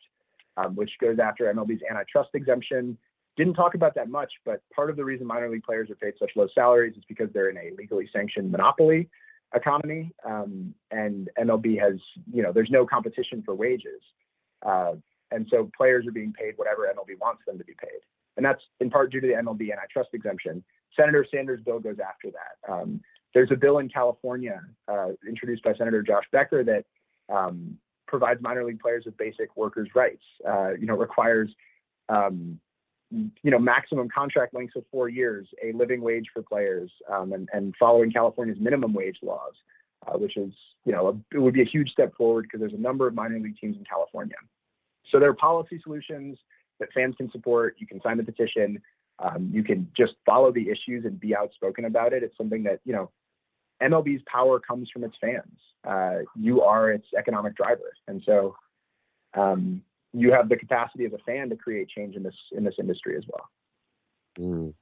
[0.56, 2.96] um, which goes after MLB's antitrust exemption.
[3.36, 6.14] Didn't talk about that much, but part of the reason minor league players are paid
[6.18, 9.08] such low salaries is because they're in a legally sanctioned monopoly
[9.54, 11.98] economy, um, and MLB has,
[12.32, 14.00] you know, there's no competition for wages,
[14.64, 14.92] uh,
[15.30, 18.00] and so players are being paid whatever MLB wants them to be paid,
[18.36, 20.62] and that's in part due to the MLB antitrust exemption.
[20.96, 22.72] Senator Sanders' bill goes after that.
[22.72, 23.00] Um,
[23.34, 26.84] there's a bill in California uh, introduced by Senator Josh Becker that
[27.34, 30.22] um, provides minor league players with basic workers' rights.
[30.46, 31.48] Uh, you know, requires
[32.08, 32.60] um,
[33.12, 37.48] you know, maximum contract lengths of four years, a living wage for players, um, and,
[37.52, 39.52] and following California's minimum wage laws,
[40.06, 40.52] uh, which is,
[40.84, 43.14] you know, a, it would be a huge step forward because there's a number of
[43.14, 44.36] minor league teams in California.
[45.10, 46.38] So there are policy solutions
[46.80, 47.76] that fans can support.
[47.78, 48.80] You can sign the petition.
[49.18, 52.22] Um, you can just follow the issues and be outspoken about it.
[52.22, 53.10] It's something that, you know,
[53.82, 55.58] MLB's power comes from its fans.
[55.84, 57.92] Uh, you are its economic driver.
[58.08, 58.56] And so,
[59.34, 62.74] um, you have the capacity as a fan to create change in this in this
[62.78, 63.48] industry as well.
[64.38, 64.74] Mm.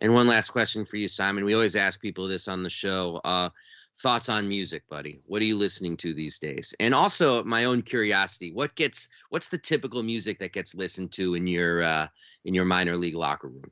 [0.00, 1.44] And one last question for you, Simon.
[1.44, 3.20] We always ask people this on the show.
[3.24, 3.50] Uh,
[3.98, 5.20] thoughts on music, buddy?
[5.26, 6.74] What are you listening to these days?
[6.80, 11.34] And also, my own curiosity: what gets what's the typical music that gets listened to
[11.34, 12.06] in your uh,
[12.44, 13.70] in your minor league locker room?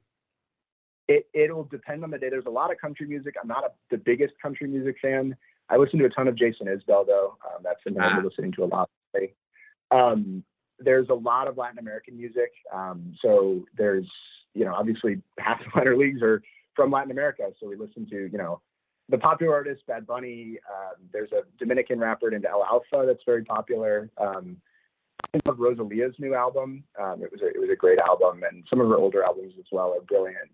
[1.09, 2.31] it it'll depend on the day.
[2.31, 3.35] There's a lot of country music.
[3.41, 5.37] I'm not a, the biggest country music fan.
[5.69, 7.37] I listen to a ton of Jason Isbell though.
[7.45, 8.17] Um, that's something ah.
[8.17, 8.91] I'm listening to a lot.
[9.91, 10.43] Um,
[10.85, 12.53] there's a lot of Latin American music.
[12.73, 14.09] Um, so there's
[14.55, 16.43] you know obviously half the minor leagues are
[16.75, 17.51] from Latin America.
[17.61, 18.61] So we listen to you know
[19.09, 20.59] the popular artist Bad Bunny.
[20.71, 24.11] Um, there's a Dominican rapper named El Alfa that's very popular.
[24.19, 24.57] Um,
[25.35, 26.85] I love Rosalia's new album.
[27.01, 29.55] Um, it was a, it was a great album, and some of her older albums
[29.59, 30.51] as well are brilliant.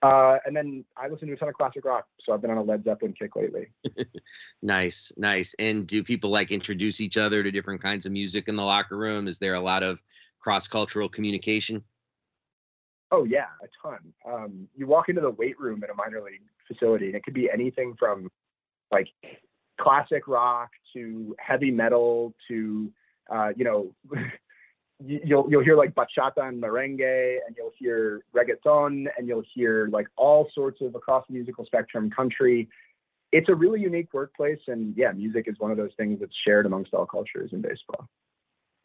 [0.00, 2.58] Uh, and then I listen to a ton of classic rock, so I've been on
[2.58, 3.68] a Led Zeppelin kick lately.
[4.62, 5.54] nice, nice.
[5.58, 8.96] And do people like introduce each other to different kinds of music in the locker
[8.96, 9.26] room?
[9.26, 10.00] Is there a lot of
[10.40, 11.82] cross cultural communication?
[13.10, 13.98] Oh yeah, a ton.
[14.26, 17.34] Um, you walk into the weight room in a minor league facility, and it could
[17.34, 18.30] be anything from
[18.92, 19.08] like
[19.80, 22.92] classic rock to heavy metal to
[23.34, 23.94] uh, you know
[25.04, 30.08] you'll you'll hear like bachata and merengue, and you'll hear reggaeton, and you'll hear like
[30.16, 32.68] all sorts of across the musical spectrum country.
[33.30, 36.66] It's a really unique workplace, and yeah, music is one of those things that's shared
[36.66, 38.08] amongst all cultures in baseball.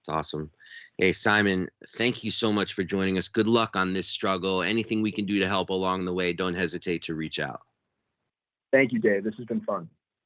[0.01, 0.51] It's awesome.
[0.97, 3.29] Hey, Simon, thank you so much for joining us.
[3.29, 4.61] Good luck on this struggle.
[4.61, 7.61] Anything we can do to help along the way, don't hesitate to reach out.
[8.73, 9.23] Thank you, Dave.
[9.23, 9.87] This has been fun.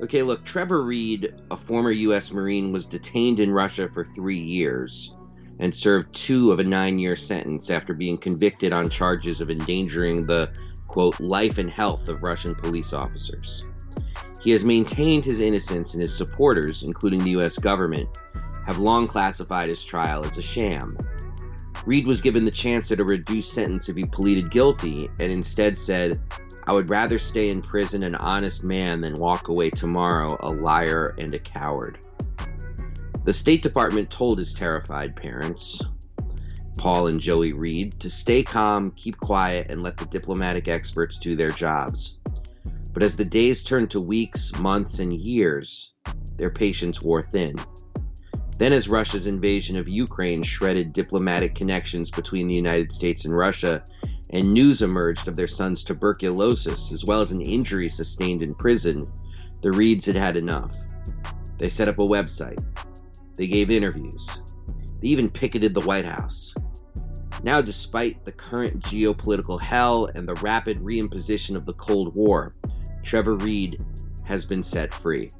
[0.00, 2.32] Okay, look, Trevor Reed, a former U.S.
[2.32, 5.12] Marine, was detained in Russia for three years
[5.58, 10.24] and served two of a nine year sentence after being convicted on charges of endangering
[10.24, 10.52] the,
[10.86, 13.66] quote, life and health of Russian police officers.
[14.40, 17.58] He has maintained his innocence, and his supporters, including the U.S.
[17.58, 18.08] government,
[18.66, 20.96] have long classified his trial as a sham.
[21.86, 25.76] Reed was given the chance at a reduced sentence if he pleaded guilty and instead
[25.76, 26.20] said,
[26.68, 31.14] I would rather stay in prison an honest man than walk away tomorrow a liar
[31.16, 31.96] and a coward.
[33.24, 35.82] The State Department told his terrified parents,
[36.76, 41.34] Paul and Joey Reed, to stay calm, keep quiet, and let the diplomatic experts do
[41.34, 42.18] their jobs.
[42.92, 45.94] But as the days turned to weeks, months, and years,
[46.36, 47.56] their patience wore thin.
[48.58, 53.82] Then, as Russia's invasion of Ukraine shredded diplomatic connections between the United States and Russia,
[54.30, 59.10] and news emerged of their son's tuberculosis as well as an injury sustained in prison,
[59.62, 60.74] the Reeds had had enough.
[61.58, 62.62] They set up a website.
[63.34, 64.40] They gave interviews.
[65.00, 66.54] They even picketed the White House.
[67.42, 72.54] Now, despite the current geopolitical hell and the rapid reimposition of the Cold War,
[73.02, 73.84] Trevor Reed
[74.24, 75.30] has been set free.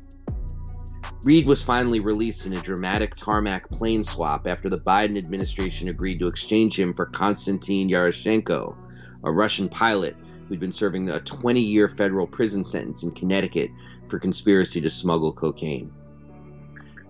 [1.25, 6.21] Reed was finally released in a dramatic tarmac plane swap after the Biden administration agreed
[6.21, 8.77] to exchange him for Konstantin Yaroshenko,
[9.25, 10.17] a Russian pilot
[10.49, 13.71] who'd been serving a 20 year federal prison sentence in Connecticut
[14.07, 15.93] for conspiracy to smuggle cocaine.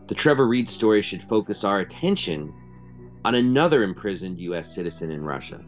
[0.06, 2.54] The Trevor Reed story should focus our attention
[3.26, 4.74] on another imprisoned U.S.
[4.74, 5.62] citizen in Russia,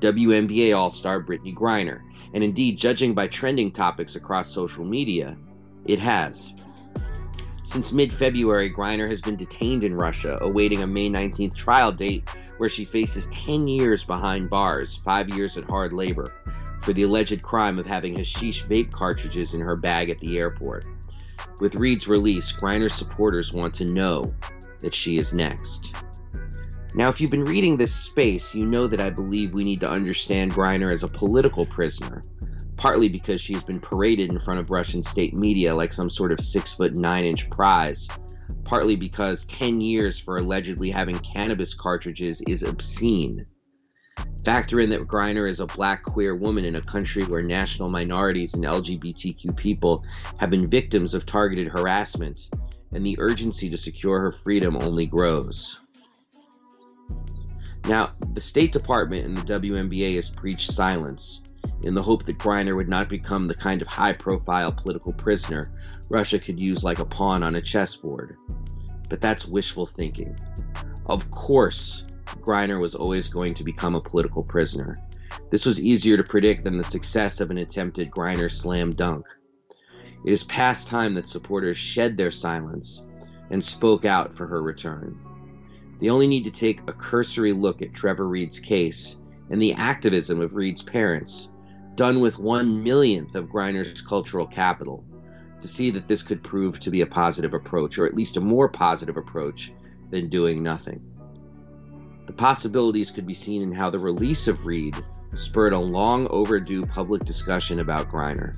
[0.00, 2.02] WNBA All Star Brittney Griner.
[2.34, 5.38] And indeed, judging by trending topics across social media,
[5.86, 6.52] it has.
[7.68, 12.26] Since mid February, Griner has been detained in Russia, awaiting a May 19th trial date
[12.56, 16.34] where she faces 10 years behind bars, 5 years at hard labor,
[16.80, 20.86] for the alleged crime of having hashish vape cartridges in her bag at the airport.
[21.60, 24.32] With Reed's release, Griner's supporters want to know
[24.78, 25.94] that she is next.
[26.94, 29.90] Now, if you've been reading this space, you know that I believe we need to
[29.90, 32.22] understand Griner as a political prisoner
[32.78, 36.40] partly because she's been paraded in front of Russian state media like some sort of
[36.40, 38.08] six foot nine inch prize,
[38.64, 43.44] partly because 10 years for allegedly having cannabis cartridges is obscene.
[44.44, 48.54] Factor in that Griner is a black queer woman in a country where national minorities
[48.54, 50.04] and LGBTQ people
[50.38, 52.48] have been victims of targeted harassment,
[52.92, 55.78] and the urgency to secure her freedom only grows.
[57.86, 61.42] Now, the State Department and the WNBA has preached silence,
[61.82, 65.70] in the hope that Griner would not become the kind of high profile political prisoner
[66.08, 68.36] Russia could use like a pawn on a chessboard.
[69.08, 70.36] But that's wishful thinking.
[71.06, 72.04] Of course,
[72.40, 74.96] Griner was always going to become a political prisoner.
[75.50, 79.26] This was easier to predict than the success of an attempted Griner slam dunk.
[80.24, 83.06] It is past time that supporters shed their silence
[83.50, 85.18] and spoke out for her return.
[86.00, 90.40] They only need to take a cursory look at Trevor Reed's case and the activism
[90.40, 91.52] of Reed's parents,
[91.98, 95.04] done with one millionth of Griner's cultural capital,
[95.60, 98.40] to see that this could prove to be a positive approach, or at least a
[98.40, 99.72] more positive approach
[100.10, 101.02] than doing nothing.
[102.26, 104.94] The possibilities could be seen in how the release of Reed
[105.34, 108.56] spurred a long overdue public discussion about Griner.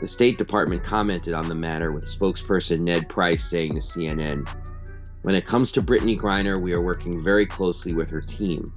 [0.00, 4.48] The State Department commented on the matter with spokesperson Ned Price saying to CNN
[5.22, 8.72] when it comes to Brittney Griner, we are working very closely with her team.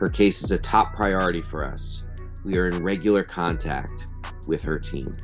[0.00, 2.02] Her case is a top priority for us.
[2.46, 4.06] We are in regular contact
[4.46, 5.16] with her team.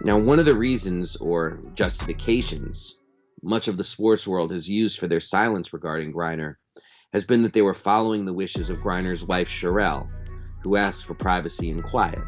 [0.00, 3.00] Now, one of the reasons or justifications
[3.42, 6.54] much of the sports world has used for their silence regarding Griner
[7.12, 10.08] has been that they were following the wishes of Griner's wife, Cherelle,
[10.62, 12.22] who asked for privacy and quiet.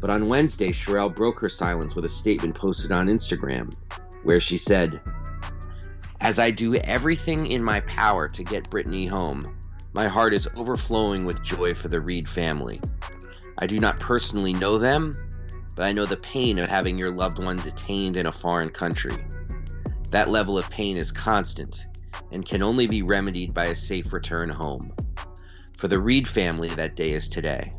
[0.00, 3.72] But on Wednesday, Cherelle broke her silence with a statement posted on Instagram,
[4.24, 5.00] where she said,
[6.20, 9.55] as I do everything in my power to get Brittney home,
[9.96, 12.82] my heart is overflowing with joy for the Reed family.
[13.56, 15.14] I do not personally know them,
[15.74, 19.16] but I know the pain of having your loved one detained in a foreign country.
[20.10, 21.86] That level of pain is constant
[22.30, 24.92] and can only be remedied by a safe return home.
[25.78, 27.72] For the Reed family, that day is today.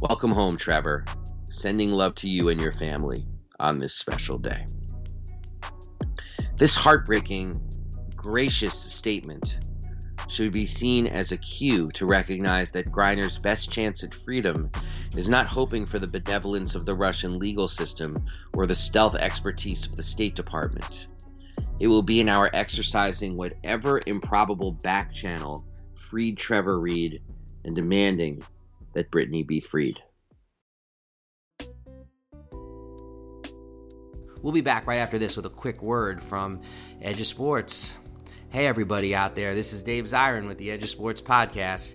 [0.00, 1.04] Welcome home, Trevor.
[1.48, 3.24] Sending love to you and your family
[3.60, 4.66] on this special day.
[6.56, 7.62] This heartbreaking,
[8.16, 9.60] gracious statement
[10.30, 14.70] should be seen as a cue to recognize that Griner's best chance at freedom
[15.16, 18.24] is not hoping for the benevolence of the Russian legal system
[18.54, 21.08] or the stealth expertise of the State Department.
[21.80, 25.64] It will be in our exercising whatever improbable back channel
[25.94, 27.22] freed Trevor Reed
[27.64, 28.42] and demanding
[28.94, 29.98] that Brittney be freed.
[34.42, 36.62] We'll be back right after this with a quick word from
[37.02, 37.96] Edge of Sports.
[38.52, 41.94] Hey, everybody out there, this is Dave Zirin with the Edge of Sports podcast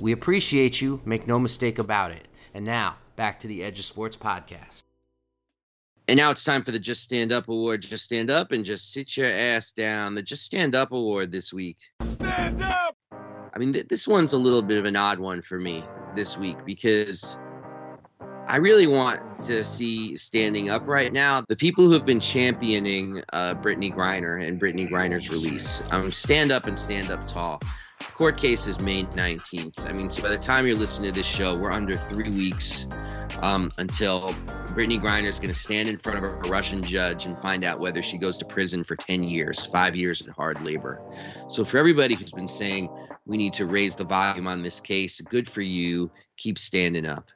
[0.00, 2.28] we appreciate you, make no mistake about it.
[2.52, 4.82] And now, back to the Edge of Sports podcast.
[6.06, 7.82] And now it's time for the Just Stand Up Award.
[7.82, 10.14] Just stand up and just sit your ass down.
[10.14, 11.78] The Just Stand Up Award this week.
[12.02, 12.96] Stand up!
[13.12, 15.82] I mean, th- this one's a little bit of an odd one for me
[16.14, 17.38] this week because
[18.46, 23.22] I really want to see standing up right now the people who have been championing
[23.32, 25.82] uh, Brittney Griner and Brittney Griner's release.
[25.90, 27.60] Um, stand up and stand up tall
[28.00, 29.88] court case is May 19th.
[29.88, 32.86] I mean, so by the time you're listening to this show, we're under three weeks
[33.42, 34.32] um, until
[34.68, 37.80] Brittney Griner is going to stand in front of a Russian judge and find out
[37.80, 41.00] whether she goes to prison for 10 years, five years in hard labor.
[41.48, 42.88] So, for everybody who's been saying
[43.26, 46.10] we need to raise the volume on this case, good for you.
[46.36, 47.28] Keep standing up.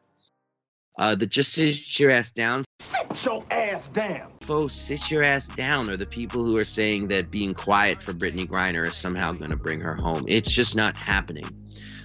[0.99, 2.65] Uh, the just sit your ass down.
[2.81, 4.38] Sit your ass down.
[4.49, 8.49] Sit your ass down are the people who are saying that being quiet for Brittney
[8.49, 10.24] Griner is somehow going to bring her home.
[10.26, 11.44] It's just not happening.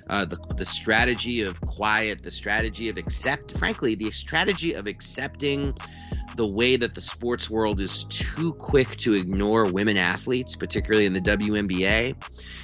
[0.10, 5.74] Uh, the, the strategy of quiet, the strategy of accept, frankly, the strategy of accepting
[6.36, 11.14] the way that the sports world is too quick to ignore women athletes, particularly in
[11.14, 12.14] the WNBA,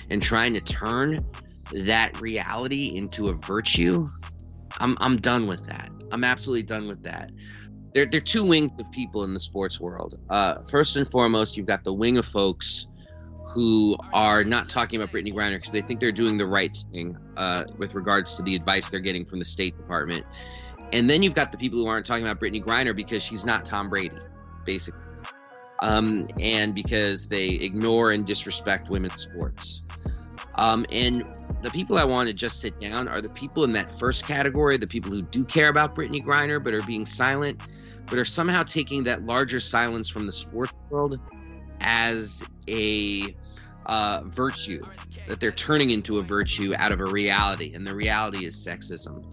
[0.09, 1.25] and trying to turn
[1.71, 4.05] that reality into a virtue.
[4.80, 5.89] I'm, I'm done with that.
[6.11, 7.32] I'm absolutely done with that.
[7.94, 10.20] There, there are two wings of people in the sports world.
[10.30, 12.88] Uh, first and foremost, you've got the wing of folks
[13.54, 17.18] who are not talking about Brittney Griner because they think they're doing the right thing
[17.36, 20.24] uh, with regards to the advice they're getting from the State Department.
[20.94, 23.66] And then you've got the people who aren't talking about Brittney Griner because she's not
[23.66, 24.18] Tom Brady,
[24.66, 25.02] basically.
[25.82, 29.88] Um, and because they ignore and disrespect women's sports.
[30.56, 31.24] Um, and
[31.62, 34.78] the people I want to just sit down are the people in that first category,
[34.78, 37.62] the people who do care about Brittney Griner but are being silent,
[38.10, 41.20] but are somehow taking that larger silence from the sports world
[41.82, 43.36] as a
[43.86, 44.86] uh, virtue,
[45.28, 49.24] that they're turning into a virtue out of a reality, and the reality is sexism.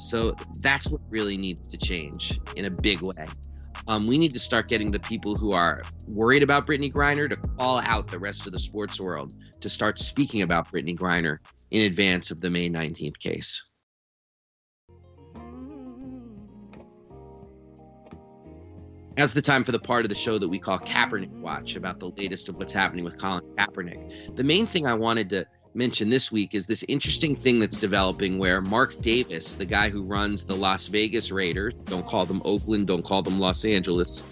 [0.00, 3.26] So that's what really needs to change in a big way.
[3.88, 7.36] Um, we need to start getting the people who are worried about Brittney Griner to
[7.36, 11.38] call out the rest of the sports world to start speaking about Brittney Griner
[11.70, 13.64] in advance of the May 19th case.
[19.16, 22.00] Now's the time for the part of the show that we call Kaepernick Watch about
[22.00, 24.36] the latest of what's happening with Colin Kaepernick.
[24.36, 28.38] The main thing I wanted to mention this week is this interesting thing that's developing
[28.38, 32.88] where Mark Davis, the guy who runs the Las Vegas Raiders, don't call them Oakland,
[32.88, 34.22] don't call them Los Angeles,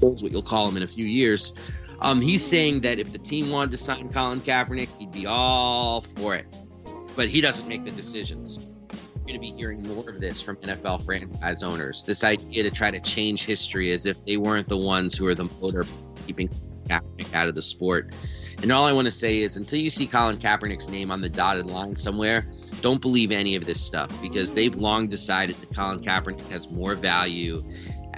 [0.00, 1.54] that's what you'll call them in a few years.
[2.00, 6.02] Um, he's saying that if the team wanted to sign Colin Kaepernick, he'd be all
[6.02, 6.46] for it.
[7.16, 8.58] But he doesn't make the decisions
[9.30, 12.02] going to be hearing more of this from NFL franchise owners.
[12.02, 15.34] This idea to try to change history as if they weren't the ones who are
[15.34, 15.86] the motor
[16.26, 16.48] keeping
[16.88, 18.12] Kaepernick out of the sport.
[18.62, 21.28] And all I want to say is until you see Colin Kaepernick's name on the
[21.28, 22.44] dotted line somewhere,
[22.80, 26.96] don't believe any of this stuff because they've long decided that Colin Kaepernick has more
[26.96, 27.64] value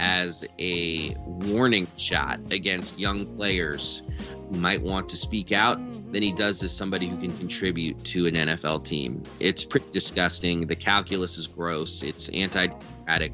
[0.02, 4.02] as a warning shot against young players
[4.50, 5.78] who might want to speak out
[6.12, 9.22] than he does as somebody who can contribute to an NFL team.
[9.38, 10.66] It's pretty disgusting.
[10.66, 12.02] The calculus is gross.
[12.02, 13.32] It's anti democratic.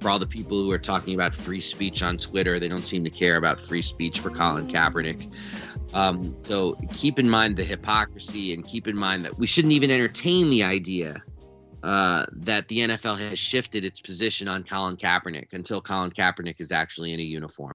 [0.00, 3.04] For all the people who are talking about free speech on Twitter, they don't seem
[3.04, 5.32] to care about free speech for Colin Kaepernick.
[5.94, 9.90] Um, so keep in mind the hypocrisy and keep in mind that we shouldn't even
[9.92, 11.22] entertain the idea
[11.82, 16.72] uh, that the NFL has shifted its position on Colin Kaepernick until Colin Kaepernick is
[16.72, 17.72] actually in a uniform.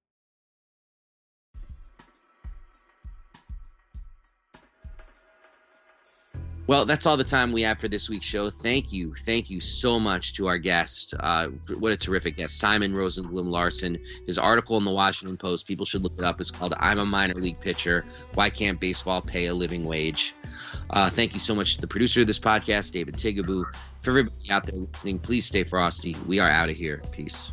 [6.66, 8.48] Well, that's all the time we have for this week's show.
[8.48, 9.14] Thank you.
[9.26, 11.12] Thank you so much to our guest.
[11.20, 11.48] Uh,
[11.78, 13.98] what a terrific guest, Simon Rosenblum Larson.
[14.26, 17.04] His article in the Washington Post, people should look it up, is called I'm a
[17.04, 18.06] Minor League Pitcher.
[18.32, 20.34] Why Can't Baseball Pay a Living Wage?
[20.94, 23.64] Uh, thank you so much to the producer of this podcast, David Tigaboo.
[24.00, 26.16] For everybody out there listening, please stay frosty.
[26.26, 27.02] We are out of here.
[27.10, 27.50] Peace.